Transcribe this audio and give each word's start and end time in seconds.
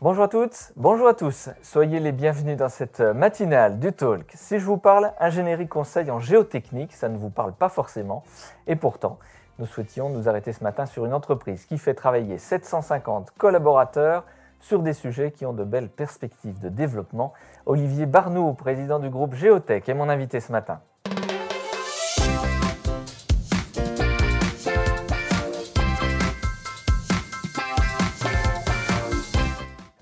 Bonjour 0.00 0.22
à 0.22 0.28
toutes, 0.28 0.72
bonjour 0.76 1.08
à 1.08 1.14
tous. 1.14 1.48
Soyez 1.60 1.98
les 1.98 2.12
bienvenus 2.12 2.56
dans 2.56 2.68
cette 2.68 3.00
matinale 3.00 3.80
du 3.80 3.92
Talk. 3.92 4.30
Si 4.32 4.60
je 4.60 4.64
vous 4.64 4.76
parle 4.76 5.12
ingénierie 5.18 5.66
conseil 5.66 6.08
en 6.12 6.20
géotechnique, 6.20 6.92
ça 6.92 7.08
ne 7.08 7.18
vous 7.18 7.30
parle 7.30 7.52
pas 7.52 7.68
forcément. 7.68 8.22
Et 8.68 8.76
pourtant, 8.76 9.18
nous 9.58 9.66
souhaitions 9.66 10.08
nous 10.08 10.28
arrêter 10.28 10.52
ce 10.52 10.62
matin 10.62 10.86
sur 10.86 11.04
une 11.04 11.12
entreprise 11.12 11.66
qui 11.66 11.78
fait 11.78 11.94
travailler 11.94 12.38
750 12.38 13.32
collaborateurs 13.36 14.24
sur 14.60 14.82
des 14.82 14.92
sujets 14.92 15.32
qui 15.32 15.44
ont 15.46 15.52
de 15.52 15.64
belles 15.64 15.90
perspectives 15.90 16.60
de 16.60 16.68
développement. 16.68 17.32
Olivier 17.66 18.06
Barnou, 18.06 18.54
président 18.54 19.00
du 19.00 19.10
groupe 19.10 19.34
Géotech, 19.34 19.88
est 19.88 19.94
mon 19.94 20.08
invité 20.08 20.38
ce 20.38 20.52
matin. 20.52 20.80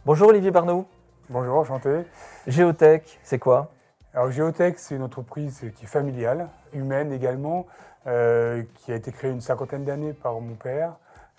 Bonjour 0.06 0.28
Olivier 0.28 0.52
Barnou. 0.52 0.86
Bonjour, 1.30 1.56
enchanté. 1.56 2.04
Géotech, 2.46 3.18
c'est 3.24 3.40
quoi? 3.40 3.72
Alors 4.14 4.30
Géotech, 4.30 4.78
c'est 4.78 4.94
une 4.94 5.02
entreprise 5.02 5.68
qui 5.74 5.82
est 5.82 5.88
familiale, 5.88 6.48
humaine 6.72 7.12
également, 7.12 7.66
euh, 8.06 8.62
qui 8.76 8.92
a 8.92 8.94
été 8.94 9.10
créée 9.10 9.32
une 9.32 9.40
cinquantaine 9.40 9.84
d'années 9.84 10.12
par 10.12 10.40
mon 10.40 10.54
père 10.54 10.94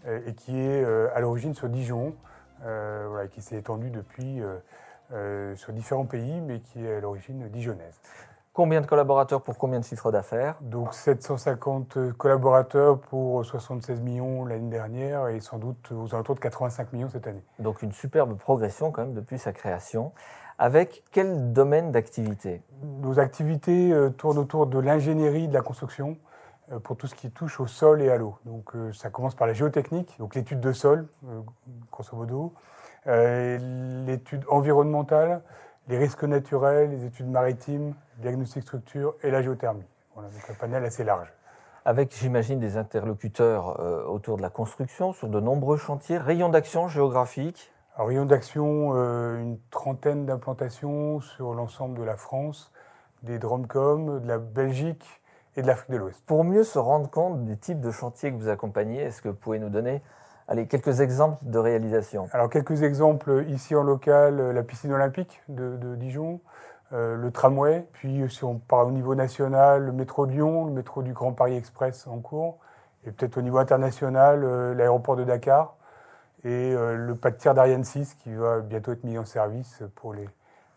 euh, 0.05 0.19
et 0.27 0.33
qui 0.33 0.59
est 0.59 0.83
euh, 0.83 1.07
à 1.15 1.21
l'origine 1.21 1.53
sur 1.53 1.69
Dijon, 1.69 2.13
voilà, 2.61 3.29
qui 3.29 3.41
s'est 3.41 3.55
étendue 3.55 3.89
depuis 3.89 4.41
sur 5.55 5.71
différents 5.71 6.05
pays, 6.05 6.41
mais 6.41 6.59
qui 6.59 6.85
est 6.85 6.95
à 6.95 6.99
l'origine 6.99 7.47
dijonnaise. 7.47 8.01
Combien 8.57 8.81
de 8.81 8.87
collaborateurs 8.87 9.43
pour 9.43 9.55
combien 9.59 9.79
de 9.79 9.85
chiffres 9.85 10.11
d'affaires? 10.11 10.55
Donc 10.61 10.95
750 10.95 12.13
collaborateurs 12.17 12.99
pour 12.99 13.45
76 13.45 14.01
millions 14.01 14.45
l'année 14.45 14.71
dernière 14.71 15.27
et 15.27 15.39
sans 15.41 15.59
doute 15.59 15.91
aux 15.91 16.15
alentours 16.15 16.33
de 16.33 16.39
85 16.39 16.91
millions 16.91 17.09
cette 17.11 17.27
année. 17.27 17.43
Donc 17.59 17.83
une 17.83 17.91
superbe 17.91 18.35
progression 18.35 18.91
quand 18.91 19.03
même 19.03 19.13
depuis 19.13 19.37
sa 19.37 19.53
création. 19.53 20.11
Avec 20.57 21.03
quel 21.11 21.53
domaine 21.53 21.91
d'activité? 21.91 22.63
Nos 22.81 23.19
activités 23.19 23.93
euh, 23.93 24.09
tournent 24.09 24.39
autour 24.39 24.65
de 24.65 24.79
l'ingénierie 24.79 25.47
de 25.47 25.53
la 25.53 25.61
construction 25.61 26.17
euh, 26.71 26.79
pour 26.79 26.97
tout 26.97 27.05
ce 27.05 27.13
qui 27.13 27.29
touche 27.29 27.59
au 27.59 27.67
sol 27.67 28.01
et 28.01 28.09
à 28.09 28.17
l'eau. 28.17 28.39
Donc 28.45 28.75
euh, 28.75 28.91
ça 28.91 29.11
commence 29.11 29.35
par 29.35 29.45
la 29.45 29.53
géotechnique, 29.53 30.15
donc 30.17 30.33
l'étude 30.33 30.61
de 30.61 30.71
sol, 30.71 31.05
grosso 31.91 32.17
modo, 32.17 32.53
l'étude 33.05 34.45
environnementale, 34.49 35.43
les 35.87 35.97
risques 35.97 36.23
naturels, 36.23 36.89
les 36.89 37.05
études 37.05 37.29
maritimes, 37.29 37.93
diagnostic 38.17 38.63
structure 38.63 39.15
et 39.23 39.31
la 39.31 39.41
géothermie. 39.41 39.85
Voilà, 40.13 40.29
donc 40.29 40.49
un 40.49 40.53
panel 40.53 40.83
assez 40.83 41.03
large. 41.03 41.31
Avec, 41.85 42.13
j'imagine, 42.13 42.59
des 42.59 42.75
interlocuteurs 42.75 43.79
euh, 43.79 44.03
autour 44.03 44.35
de 44.35 44.41
la 44.41 44.49
construction 44.49 45.13
sur 45.13 45.29
de 45.29 45.39
nombreux 45.39 45.77
chantiers. 45.77 46.17
Rayon 46.17 46.49
d'action 46.49 46.89
géographique 46.89 47.71
Alors, 47.95 48.09
Rayon 48.09 48.25
d'action, 48.25 48.91
euh, 48.95 49.39
une 49.39 49.57
trentaine 49.69 50.25
d'implantations 50.25 51.21
sur 51.21 51.53
l'ensemble 51.53 51.97
de 51.97 52.03
la 52.03 52.17
France, 52.17 52.73
des 53.23 53.39
Dromcom, 53.39 54.19
de 54.19 54.27
la 54.27 54.37
Belgique 54.37 55.05
et 55.55 55.61
de 55.61 55.67
l'Afrique 55.67 55.91
de 55.91 55.97
l'Ouest. 55.97 56.21
Pour 56.25 56.43
mieux 56.43 56.63
se 56.63 56.77
rendre 56.77 57.09
compte 57.09 57.45
du 57.45 57.57
type 57.57 57.79
de 57.79 57.91
chantier 57.91 58.31
que 58.31 58.35
vous 58.35 58.49
accompagnez, 58.49 58.99
est-ce 58.99 59.21
que 59.21 59.29
vous 59.29 59.35
pouvez 59.35 59.59
nous 59.59 59.69
donner 59.69 60.01
Allez, 60.47 60.67
quelques 60.67 61.01
exemples 61.01 61.39
de 61.43 61.59
réalisation. 61.59 62.29
Alors, 62.31 62.49
quelques 62.49 62.83
exemples 62.83 63.45
ici 63.49 63.75
en 63.75 63.83
local, 63.83 64.51
la 64.51 64.63
piscine 64.63 64.93
olympique 64.93 65.41
de 65.49 65.95
Dijon, 65.95 66.39
euh, 66.93 67.17
le 67.17 67.31
tramway, 67.31 67.85
puis 67.91 68.29
si 68.29 68.45
on 68.45 68.59
part 68.59 68.87
au 68.87 68.91
niveau 68.91 69.13
national, 69.13 69.83
le 69.83 69.91
métro 69.91 70.25
de 70.25 70.31
Lyon, 70.31 70.65
le 70.65 70.71
métro 70.71 71.03
du 71.03 71.11
Grand 71.11 71.33
Paris 71.33 71.57
Express 71.57 72.07
en 72.07 72.19
cours, 72.19 72.59
et 73.05 73.11
peut-être 73.11 73.37
au 73.37 73.41
niveau 73.41 73.57
international, 73.57 74.43
euh, 74.45 74.73
l'aéroport 74.73 75.17
de 75.17 75.25
Dakar, 75.25 75.75
et 76.45 76.73
euh, 76.73 76.95
le 76.95 77.15
pas 77.15 77.31
de 77.31 77.35
tir 77.35 77.53
d'Ariane 77.53 77.83
6 77.83 78.13
qui 78.15 78.33
va 78.33 78.61
bientôt 78.61 78.93
être 78.93 79.03
mis 79.03 79.17
en 79.17 79.25
service 79.25 79.83
pour 79.95 80.13
les, 80.13 80.29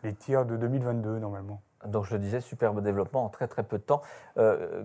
les 0.03 0.13
tirs 0.13 0.47
de 0.47 0.57
2022 0.57 1.21
normalement. 1.21 1.63
Donc 1.87 2.07
je 2.07 2.15
le 2.15 2.19
disais, 2.19 2.41
superbe 2.41 2.83
développement 2.83 3.25
en 3.25 3.29
très 3.29 3.47
très 3.47 3.63
peu 3.63 3.79
de 3.79 3.83
temps. 3.83 4.03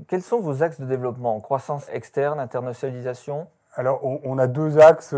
quels 0.08 0.22
sont 0.22 0.40
vos 0.40 0.64
axes 0.64 0.80
de 0.80 0.86
développement? 0.86 1.40
Croissance 1.42 1.90
externe, 1.92 2.40
internationalisation? 2.40 3.48
Alors 3.76 4.02
on, 4.04 4.38
a 4.38 4.48
deux 4.48 4.80
axes, 4.80 5.14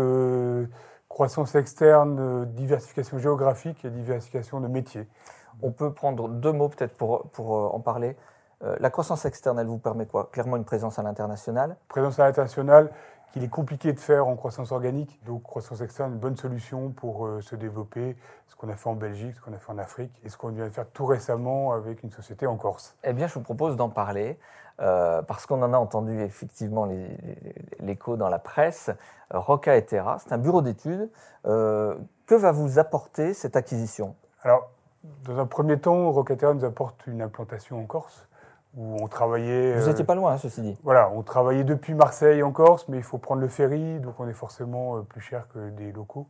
croissance 1.08 1.54
externe, 1.54 2.44
diversification 2.54 3.18
géographique 3.18 3.84
et 3.84 3.90
diversification 3.90 4.60
de 4.60 4.68
métiers. 4.68 5.08
On 5.62 5.72
peut 5.72 5.92
prendre 5.92 6.28
deux 6.28 6.52
mots 6.52 6.68
peut-être 6.68 6.96
pour, 6.96 7.28
pour 7.30 7.56
euh, 7.56 7.68
en 7.72 7.80
parler. 7.80 8.16
Euh, 8.64 8.76
la 8.80 8.90
croissance 8.90 9.24
externe, 9.24 9.58
elle 9.58 9.66
vous 9.66 9.78
permet 9.78 10.06
quoi? 10.06 10.28
Clairement 10.32 10.56
une 10.56 10.64
présence 10.64 10.98
à 10.98 11.02
l'international 11.02 11.76
Présence 11.88 12.18
à 12.18 12.26
l'international 12.26 12.90
qu'il 13.32 13.44
est 13.44 13.48
compliqué 13.48 13.92
de 13.92 14.00
faire 14.00 14.26
en 14.26 14.36
croissance 14.36 14.72
organique. 14.72 15.20
Donc 15.24 15.42
croissance 15.42 15.80
externe, 15.80 16.12
une 16.12 16.18
bonne 16.18 16.36
solution 16.36 16.90
pour 16.90 17.26
euh, 17.26 17.40
se 17.40 17.56
développer, 17.56 18.16
ce 18.46 18.56
qu'on 18.56 18.68
a 18.68 18.76
fait 18.76 18.88
en 18.88 18.94
Belgique, 18.94 19.34
ce 19.36 19.40
qu'on 19.40 19.52
a 19.52 19.58
fait 19.58 19.72
en 19.72 19.78
Afrique 19.78 20.12
et 20.24 20.28
ce 20.28 20.36
qu'on 20.36 20.48
vient 20.48 20.64
de 20.64 20.70
faire 20.70 20.88
tout 20.88 21.06
récemment 21.06 21.72
avec 21.72 22.02
une 22.02 22.10
société 22.10 22.46
en 22.46 22.56
Corse. 22.56 22.96
Eh 23.04 23.12
bien, 23.12 23.26
je 23.26 23.34
vous 23.34 23.42
propose 23.42 23.76
d'en 23.76 23.90
parler. 23.90 24.38
parce 24.78 25.44
qu'on 25.46 25.60
en 25.62 25.72
a 25.72 25.78
entendu 25.78 26.20
effectivement 26.20 26.88
l'écho 27.80 28.16
dans 28.16 28.28
la 28.28 28.38
presse. 28.38 28.90
Roca 29.30 29.76
et 29.76 29.84
Terra, 29.84 30.18
c'est 30.20 30.32
un 30.32 30.38
bureau 30.38 30.62
d'études. 30.62 31.10
que 31.42 32.34
va 32.34 32.52
vous 32.52 32.78
apporter 32.78 33.34
cette 33.34 33.56
acquisition? 33.56 34.14
Alors, 34.42 34.70
dans 35.24 35.38
un 35.38 35.46
premier 35.46 35.78
temps, 35.78 36.10
Rocatera 36.10 36.54
nous 36.54 36.64
apporte 36.64 37.06
une 37.06 37.22
implantation 37.22 37.80
en 37.80 37.86
Corse 37.86 38.28
où 38.76 38.96
on 39.00 39.08
travaillait. 39.08 39.78
Vous 39.78 39.86
n'étiez 39.86 40.02
euh, 40.02 40.06
pas 40.06 40.14
loin, 40.14 40.32
hein, 40.32 40.38
ceci 40.38 40.62
dit. 40.62 40.76
Voilà, 40.82 41.10
on 41.10 41.22
travaillait 41.22 41.64
depuis 41.64 41.94
Marseille 41.94 42.42
en 42.42 42.52
Corse, 42.52 42.86
mais 42.88 42.98
il 42.98 43.02
faut 43.02 43.18
prendre 43.18 43.40
le 43.40 43.48
ferry, 43.48 44.00
donc 44.00 44.18
on 44.20 44.28
est 44.28 44.34
forcément 44.34 44.96
euh, 44.96 45.02
plus 45.02 45.20
cher 45.20 45.48
que 45.52 45.70
des 45.70 45.92
locaux. 45.92 46.26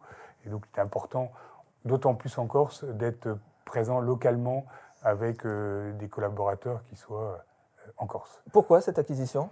Et 0.46 0.48
donc 0.50 0.64
c'est 0.74 0.80
important, 0.80 1.30
d'autant 1.84 2.14
plus 2.14 2.36
en 2.38 2.46
Corse, 2.46 2.84
d'être 2.84 3.38
présent 3.64 4.00
localement 4.00 4.64
avec 5.02 5.44
euh, 5.44 5.92
des 5.94 6.08
collaborateurs 6.08 6.82
qui 6.84 6.96
soient 6.96 7.38
en 7.96 8.06
Corse. 8.06 8.42
Pourquoi 8.52 8.80
cette 8.80 8.98
acquisition? 8.98 9.50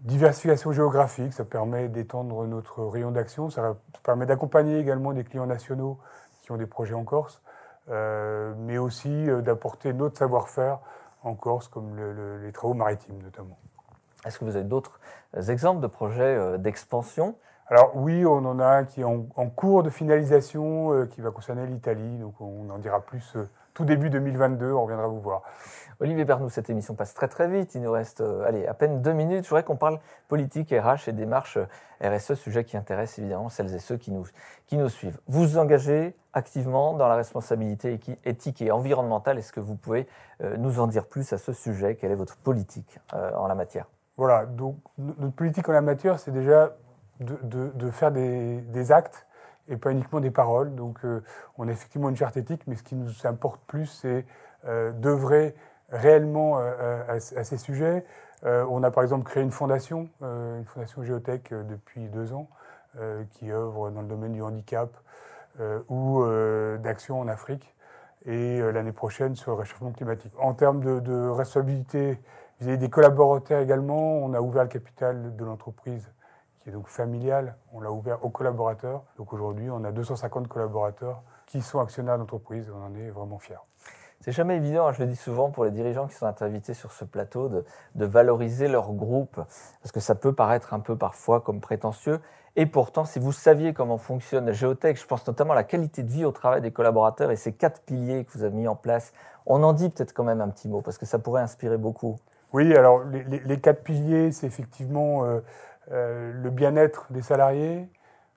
Diversification 0.00 0.72
géographique, 0.72 1.32
ça 1.32 1.44
permet 1.44 1.88
d'étendre 1.88 2.46
notre 2.46 2.84
rayon 2.84 3.10
d'action, 3.10 3.48
ça 3.48 3.76
permet 4.02 4.26
d'accompagner 4.26 4.78
également 4.78 5.12
des 5.12 5.24
clients 5.24 5.46
nationaux 5.46 5.98
qui 6.42 6.52
ont 6.52 6.56
des 6.56 6.66
projets 6.66 6.94
en 6.94 7.04
Corse. 7.04 7.40
Euh, 7.90 8.54
mais 8.56 8.78
aussi 8.78 9.26
d'apporter 9.42 9.92
notre 9.92 10.16
savoir-faire 10.16 10.78
en 11.24 11.34
Corse, 11.34 11.68
comme 11.68 11.96
les 12.42 12.52
travaux 12.52 12.74
maritimes 12.74 13.20
notamment. 13.22 13.58
Est-ce 14.24 14.38
que 14.38 14.44
vous 14.44 14.56
avez 14.56 14.64
d'autres 14.64 15.00
exemples 15.48 15.80
de 15.80 15.86
projets 15.86 16.22
euh, 16.22 16.56
d'expansion? 16.56 17.36
Alors 17.66 17.96
oui, 17.96 18.24
on 18.24 18.44
en 18.44 18.60
a 18.60 18.66
un 18.66 18.84
qui 18.84 19.00
est 19.00 19.04
en, 19.04 19.24
cours 19.48 19.82
de 19.82 19.90
finalisation, 19.90 21.06
qui 21.06 21.22
va 21.22 21.30
concerner 21.30 21.66
l'Italie. 21.66 22.18
Donc 22.18 22.38
on 22.40 22.68
en 22.68 22.78
dira 22.78 23.00
plus 23.00 23.36
tout 23.74 23.84
début 23.84 24.08
2022, 24.10 24.72
on 24.72 24.82
reviendra 24.82 25.08
vous 25.08 25.20
voir. 25.20 25.42
Olivier 26.00 26.24
Bernou, 26.24 26.48
cette 26.48 26.70
émission 26.70 26.94
passe 26.94 27.14
très 27.14 27.28
très 27.28 27.48
vite. 27.48 27.74
Il 27.74 27.82
nous 27.82 27.92
reste 27.92 28.22
allez, 28.46 28.66
à 28.66 28.74
peine 28.74 29.02
deux 29.02 29.12
minutes. 29.12 29.44
Je 29.44 29.48
voudrais 29.48 29.62
qu'on 29.62 29.76
parle 29.76 30.00
politique, 30.28 30.74
RH 30.76 31.08
et 31.08 31.12
démarche 31.12 31.58
RSE, 32.02 32.34
sujet 32.34 32.64
qui 32.64 32.76
intéresse 32.76 33.18
évidemment 33.18 33.48
celles 33.48 33.74
et 33.74 33.78
ceux 33.78 33.96
qui 33.96 34.10
nous, 34.10 34.24
qui 34.66 34.76
nous 34.76 34.88
suivent. 34.88 35.18
Vous 35.28 35.42
vous 35.42 35.58
engagez 35.58 36.16
activement 36.32 36.94
dans 36.94 37.08
la 37.08 37.14
responsabilité 37.14 37.98
éthique 38.24 38.60
et 38.60 38.70
environnementale. 38.70 39.38
Est-ce 39.38 39.52
que 39.52 39.60
vous 39.60 39.76
pouvez 39.76 40.06
euh, 40.42 40.56
nous 40.56 40.80
en 40.80 40.86
dire 40.86 41.06
plus 41.06 41.32
à 41.32 41.38
ce 41.38 41.52
sujet? 41.52 41.94
Quelle 41.94 42.10
est 42.10 42.16
votre 42.16 42.36
politique 42.36 42.98
euh, 43.14 43.32
en 43.36 43.46
la 43.46 43.54
matière? 43.54 43.86
Voilà, 44.16 44.46
donc 44.46 44.76
notre 44.98 45.34
politique 45.34 45.68
en 45.68 45.72
la 45.72 45.80
matière, 45.80 46.18
c'est 46.18 46.30
déjà 46.30 46.76
de, 47.20 47.90
faire 47.90 48.12
des, 48.12 48.92
actes 48.92 49.26
et 49.68 49.76
pas 49.76 49.90
uniquement 49.90 50.20
des 50.20 50.30
paroles. 50.30 50.74
Donc 50.74 51.04
euh, 51.04 51.22
on 51.58 51.68
a 51.68 51.72
effectivement 51.72 52.08
une 52.08 52.16
charte 52.16 52.36
éthique, 52.36 52.62
mais 52.66 52.76
ce 52.76 52.82
qui 52.82 52.94
nous 52.94 53.10
importe 53.24 53.60
plus, 53.66 53.86
c'est 53.86 54.24
d'œuvrer 54.94 55.54
réellement 55.90 56.56
à, 56.56 57.20
ces 57.20 57.58
sujets. 57.58 58.02
on 58.42 58.82
a 58.82 58.90
par 58.90 59.02
exemple 59.02 59.24
créé 59.24 59.42
une 59.42 59.50
fondation, 59.50 60.08
une 60.22 60.64
fondation 60.64 61.02
Géotech 61.02 61.52
depuis 61.52 62.08
deux 62.08 62.32
ans, 62.32 62.48
qui 63.32 63.52
œuvre 63.52 63.90
dans 63.90 64.00
le 64.00 64.08
domaine 64.08 64.32
du 64.32 64.40
handicap, 64.40 64.88
euh, 65.60 65.78
ou 65.88 66.20
euh, 66.20 66.78
d'action 66.78 67.20
en 67.20 67.28
Afrique 67.28 67.76
et 68.26 68.60
euh, 68.60 68.72
l'année 68.72 68.90
prochaine 68.90 69.36
sur 69.36 69.52
le 69.52 69.58
réchauffement 69.58 69.92
climatique. 69.92 70.32
En 70.36 70.52
termes 70.52 70.80
de, 71.00 71.28
responsabilité 71.28 72.18
vis-à-vis 72.58 72.78
des 72.78 72.90
collaborateurs 72.90 73.60
également, 73.60 74.16
on 74.16 74.34
a 74.34 74.40
ouvert 74.40 74.64
le 74.64 74.68
capital 74.68 75.36
de 75.36 75.44
l'entreprise 75.44 76.10
qui 76.64 76.70
est 76.70 76.72
donc 76.72 76.88
familial, 76.88 77.56
on 77.74 77.80
l'a 77.80 77.92
ouvert 77.92 78.24
aux 78.24 78.30
collaborateurs. 78.30 79.02
Donc 79.18 79.34
aujourd'hui, 79.34 79.70
on 79.70 79.84
a 79.84 79.92
250 79.92 80.48
collaborateurs 80.48 81.22
qui 81.46 81.60
sont 81.60 81.78
actionnaires 81.78 82.18
d'entreprise. 82.18 82.72
On 82.74 82.86
en 82.86 82.94
est 82.96 83.10
vraiment 83.10 83.38
fiers. 83.38 83.60
C'est 84.20 84.32
jamais 84.32 84.56
évident, 84.56 84.86
hein, 84.86 84.92
je 84.92 85.02
le 85.02 85.06
dis 85.06 85.16
souvent 85.16 85.50
pour 85.50 85.66
les 85.66 85.70
dirigeants 85.70 86.06
qui 86.06 86.14
sont 86.14 86.42
invités 86.42 86.72
sur 86.72 86.92
ce 86.92 87.04
plateau, 87.04 87.50
de, 87.50 87.64
de, 87.94 88.06
valoriser 88.06 88.68
leur 88.68 88.92
groupe, 88.92 89.34
parce 89.34 89.92
que 89.92 90.00
ça 90.00 90.14
peut 90.14 90.32
paraître 90.32 90.72
un 90.72 90.80
peu 90.80 90.96
parfois 90.96 91.42
comme 91.42 91.60
prétentieux. 91.60 92.20
Et 92.56 92.64
pourtant, 92.64 93.04
si 93.04 93.18
vous 93.18 93.32
saviez 93.32 93.74
comment 93.74 93.98
fonctionne 93.98 94.50
Géotech, 94.50 94.98
je 94.98 95.06
pense 95.06 95.26
notamment 95.26 95.52
à 95.52 95.56
la 95.56 95.64
qualité 95.64 96.02
de 96.02 96.10
vie 96.10 96.24
au 96.24 96.32
travail 96.32 96.62
des 96.62 96.70
collaborateurs 96.70 97.30
et 97.30 97.36
ces 97.36 97.52
quatre 97.52 97.82
piliers 97.82 98.24
que 98.24 98.32
vous 98.32 98.44
avez 98.44 98.56
mis 98.56 98.66
en 98.66 98.76
place, 98.76 99.12
on 99.44 99.62
en 99.62 99.74
dit 99.74 99.90
peut-être 99.90 100.14
quand 100.14 100.24
même 100.24 100.40
un 100.40 100.48
petit 100.48 100.68
mot, 100.68 100.80
parce 100.80 100.96
que 100.96 101.04
ça 101.04 101.18
pourrait 101.18 101.42
inspirer 101.42 101.76
beaucoup. 101.76 102.16
Oui, 102.54 102.74
alors 102.76 103.02
les, 103.04 103.60
quatre 103.60 103.82
piliers, 103.82 104.30
c'est 104.30 104.46
effectivement 104.46 105.24
euh, 105.24 105.40
euh, 105.92 106.32
le 106.32 106.50
bien-être 106.50 107.06
des 107.10 107.22
salariés, 107.22 107.88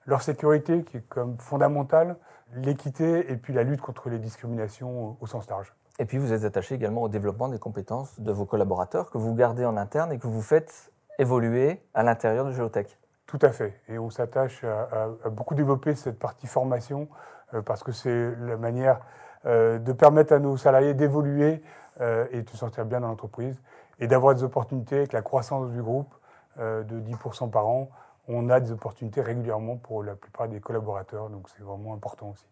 leur 0.06 0.22
sécurité 0.22 0.84
qui 0.84 0.98
est 0.98 1.08
comme 1.08 1.38
fondamentale, 1.38 2.16
l'équité 2.54 3.30
et 3.30 3.36
puis 3.36 3.52
la 3.52 3.62
lutte 3.62 3.80
contre 3.80 4.08
les 4.08 4.18
discriminations 4.18 5.16
au 5.20 5.26
sens 5.26 5.48
large. 5.48 5.74
Et 5.98 6.04
puis 6.04 6.18
vous 6.18 6.32
êtes 6.32 6.44
attaché 6.44 6.74
également 6.74 7.02
au 7.02 7.08
développement 7.08 7.48
des 7.48 7.58
compétences 7.58 8.20
de 8.20 8.30
vos 8.30 8.44
collaborateurs 8.44 9.10
que 9.10 9.18
vous 9.18 9.34
gardez 9.34 9.64
en 9.64 9.76
interne 9.76 10.12
et 10.12 10.18
que 10.18 10.26
vous 10.26 10.42
faites 10.42 10.92
évoluer 11.18 11.82
à 11.92 12.02
l'intérieur 12.02 12.44
de 12.44 12.52
Géotech. 12.52 12.98
Tout 13.26 13.38
à 13.42 13.50
fait. 13.50 13.80
Et 13.88 13.98
on 13.98 14.08
s'attache 14.08 14.64
à, 14.64 15.08
beaucoup 15.30 15.54
développer 15.54 15.94
cette 15.94 16.18
partie 16.18 16.46
formation 16.46 17.08
euh, 17.52 17.62
parce 17.62 17.82
que 17.82 17.92
c'est 17.92 18.30
la 18.40 18.56
manière 18.56 19.00
euh, 19.44 19.78
de 19.78 19.92
permettre 19.92 20.32
à 20.32 20.38
nos 20.38 20.56
salariés 20.56 20.94
d'évoluer 20.94 21.62
euh, 22.00 22.26
et 22.30 22.42
de 22.42 22.48
se 22.48 22.56
sentir 22.56 22.86
bien 22.86 23.00
dans 23.00 23.08
l'entreprise 23.08 23.60
et 23.98 24.06
d'avoir 24.06 24.34
des 24.34 24.44
opportunités 24.44 24.96
avec 24.96 25.12
la 25.12 25.22
croissance 25.22 25.70
du 25.70 25.82
groupe 25.82 26.14
de 26.58 27.00
10% 27.00 27.50
par 27.50 27.66
an. 27.66 27.88
On 28.28 28.50
a 28.50 28.60
des 28.60 28.72
opportunités 28.72 29.20
régulièrement 29.20 29.76
pour 29.76 30.02
la 30.02 30.14
plupart 30.14 30.48
des 30.48 30.60
collaborateurs, 30.60 31.30
donc 31.30 31.48
c'est 31.48 31.62
vraiment 31.62 31.94
important 31.94 32.30
aussi. 32.30 32.44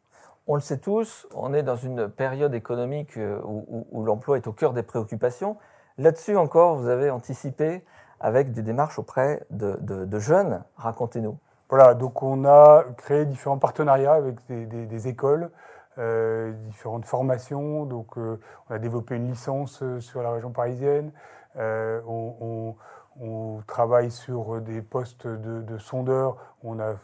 On 0.46 0.54
le 0.54 0.60
sait 0.60 0.78
tous, 0.78 1.26
on 1.34 1.52
est 1.52 1.64
dans 1.64 1.76
une 1.76 2.08
période 2.08 2.54
économique 2.54 3.18
où 3.44 4.04
l'emploi 4.04 4.36
est 4.36 4.46
au 4.46 4.52
cœur 4.52 4.72
des 4.72 4.84
préoccupations. 4.84 5.56
Là-dessus 5.98 6.36
encore, 6.36 6.76
vous 6.76 6.88
avez 6.88 7.10
anticipé 7.10 7.82
avec 8.20 8.52
des 8.52 8.62
démarches 8.62 8.98
auprès 8.98 9.42
de, 9.50 10.18
jeunes. 10.18 10.62
Racontez-nous. 10.76 11.38
Voilà, 11.68 11.94
donc 11.94 12.22
on 12.22 12.44
a 12.44 12.84
créé 12.96 13.24
différents 13.24 13.58
partenariats 13.58 14.14
avec 14.14 14.36
des, 14.48 15.08
écoles, 15.08 15.50
euh, 15.98 16.52
différentes 16.68 17.06
formations. 17.06 17.84
Donc 17.84 18.16
euh, 18.18 18.38
on 18.68 18.74
a 18.74 18.78
développé 18.78 19.16
une 19.16 19.28
licence 19.28 19.82
euh, 19.82 20.00
sur 20.00 20.22
la 20.22 20.30
région 20.30 20.50
parisienne. 20.50 21.12
on, 21.56 22.74
travaille 23.66 24.10
sur 24.10 24.60
des 24.60 24.82
postes 24.82 25.26
de, 25.26 25.78
sondeurs. 25.78 26.36
On, 26.62 26.78
a, 26.80 26.94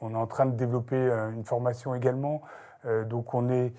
on 0.00 0.12
est 0.12 0.16
en 0.16 0.26
train 0.26 0.46
de 0.46 0.56
développer 0.56 0.96
une 1.32 1.44
formation 1.44 1.94
également. 1.94 2.42
donc 3.06 3.34
on 3.34 3.48
est 3.48 3.72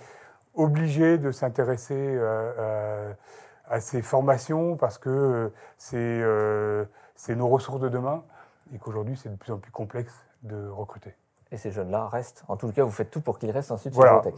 obligé 0.55 1.17
de 1.17 1.31
s'intéresser 1.31 2.17
à 2.19 3.15
à 3.73 3.79
ces 3.79 4.01
formations 4.01 4.75
parce 4.77 4.97
que 4.97 5.09
euh, 5.09 5.49
euh, 5.93 6.85
c'est 7.15 7.35
nos 7.35 7.47
ressources 7.47 7.79
de 7.79 7.89
demain 7.89 8.23
et 8.73 8.77
qu'aujourd'hui 8.77 9.17
c'est 9.17 9.29
de 9.29 9.35
plus 9.35 9.51
en 9.51 9.57
plus 9.57 9.71
complexe 9.71 10.13
de 10.43 10.67
recruter. 10.67 11.15
Et 11.51 11.57
ces 11.57 11.71
jeunes-là 11.71 12.07
restent, 12.07 12.43
en 12.47 12.57
tout 12.57 12.71
cas 12.71 12.83
vous 12.83 12.91
faites 12.91 13.11
tout 13.11 13.21
pour 13.21 13.39
qu'ils 13.39 13.51
restent 13.51 13.71
ensuite 13.71 13.93
voilà. 13.93 14.21
chez 14.23 14.31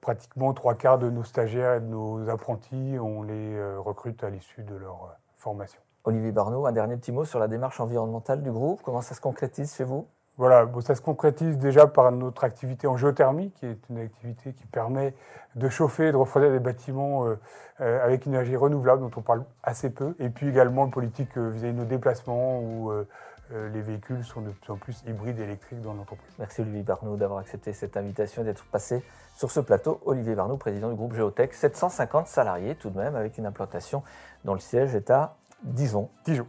Pratiquement 0.00 0.54
trois 0.54 0.74
quarts 0.74 0.98
de 0.98 1.10
nos 1.10 1.24
stagiaires 1.24 1.74
et 1.74 1.80
de 1.80 1.84
nos 1.84 2.30
apprentis, 2.30 2.96
on 2.98 3.22
les 3.22 3.54
euh, 3.54 3.78
recrute 3.78 4.24
à 4.24 4.30
l'issue 4.30 4.62
de 4.62 4.74
leur 4.74 5.14
formation. 5.36 5.80
Olivier 6.04 6.32
Barneau, 6.32 6.66
un 6.66 6.72
dernier 6.72 6.96
petit 6.96 7.12
mot 7.12 7.24
sur 7.24 7.38
la 7.38 7.48
démarche 7.48 7.80
environnementale 7.80 8.42
du 8.42 8.50
groupe. 8.50 8.80
Comment 8.82 9.02
ça 9.02 9.14
se 9.14 9.20
concrétise 9.20 9.74
chez 9.74 9.84
vous? 9.84 10.06
Voilà, 10.38 10.66
ça 10.80 10.94
se 10.94 11.02
concrétise 11.02 11.58
déjà 11.58 11.86
par 11.86 12.10
notre 12.12 12.44
activité 12.44 12.86
en 12.86 12.96
géothermie, 12.96 13.50
qui 13.50 13.66
est 13.66 13.78
une 13.90 13.98
activité 13.98 14.54
qui 14.54 14.64
permet 14.64 15.14
de 15.54 15.68
chauffer 15.68 16.08
et 16.08 16.12
de 16.12 16.16
refroidir 16.16 16.50
des 16.50 16.60
bâtiments 16.60 17.26
euh, 17.26 17.38
euh, 17.82 18.02
avec 18.02 18.24
une 18.24 18.32
énergie 18.32 18.56
renouvelable, 18.56 19.02
dont 19.02 19.10
on 19.16 19.20
parle 19.20 19.44
assez 19.62 19.90
peu. 19.90 20.14
Et 20.18 20.30
puis 20.30 20.48
également 20.48 20.86
une 20.86 20.92
politique 20.92 21.36
euh, 21.36 21.50
vis-à-vis 21.50 21.74
de 21.74 21.78
nos 21.78 21.84
déplacements, 21.84 22.60
où 22.60 22.90
les 23.52 23.82
véhicules 23.82 24.24
sont 24.24 24.42
de 24.42 24.50
plus 24.50 24.72
en 24.72 24.76
plus 24.76 25.02
hybrides 25.08 25.40
et 25.40 25.42
électriques 25.42 25.82
dans 25.82 25.92
l'entreprise. 25.92 26.32
Merci 26.38 26.60
Olivier 26.60 26.84
Barneau 26.84 27.16
d'avoir 27.16 27.40
accepté 27.40 27.72
cette 27.72 27.96
invitation 27.96 28.42
et 28.42 28.44
d'être 28.44 28.64
passé 28.64 29.02
sur 29.34 29.50
ce 29.50 29.58
plateau. 29.58 30.00
Olivier 30.06 30.36
Barneau, 30.36 30.56
président 30.56 30.88
du 30.88 30.94
groupe 30.94 31.14
Géotech, 31.14 31.52
750 31.52 32.28
salariés 32.28 32.76
tout 32.76 32.90
de 32.90 32.96
même, 32.96 33.16
avec 33.16 33.38
une 33.38 33.46
implantation 33.46 34.04
dont 34.44 34.54
le 34.54 34.60
siège 34.60 34.94
est 34.94 35.10
à 35.10 35.34
Dijon. 35.62 36.08
Dijon. 36.24 36.46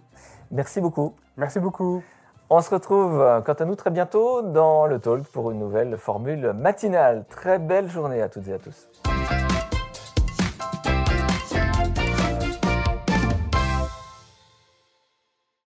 Merci 0.51 0.81
beaucoup. 0.81 1.15
Merci 1.37 1.59
beaucoup. 1.59 2.03
On 2.49 2.59
se 2.61 2.69
retrouve 2.69 3.21
euh, 3.21 3.41
quant 3.41 3.53
à 3.53 3.65
nous 3.65 3.75
très 3.75 3.91
bientôt 3.91 4.41
dans 4.41 4.85
le 4.85 4.99
talk 4.99 5.23
pour 5.31 5.51
une 5.51 5.59
nouvelle 5.59 5.97
formule 5.97 6.51
matinale. 6.53 7.25
Très 7.29 7.59
belle 7.59 7.89
journée 7.89 8.21
à 8.21 8.27
toutes 8.27 8.47
et 8.47 8.53
à 8.53 8.59
tous. 8.59 8.89